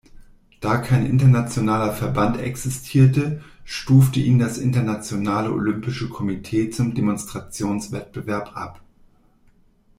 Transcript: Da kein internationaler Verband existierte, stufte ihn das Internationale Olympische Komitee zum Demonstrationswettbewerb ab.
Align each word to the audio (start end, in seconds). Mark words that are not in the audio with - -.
Da 0.61 0.77
kein 0.77 1.05
internationaler 1.05 1.93
Verband 1.93 2.37
existierte, 2.37 3.43
stufte 3.63 4.19
ihn 4.19 4.39
das 4.39 4.57
Internationale 4.57 5.51
Olympische 5.51 6.09
Komitee 6.09 6.71
zum 6.71 6.95
Demonstrationswettbewerb 6.95 8.55
ab. 8.57 8.81